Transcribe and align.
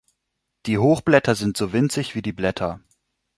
Die 0.65 0.79
Hochblätter 0.79 1.35
sind 1.35 1.57
so 1.57 1.73
winzig 1.73 2.15
wie 2.15 2.23
die 2.23 2.33
Blätter. 2.33 2.81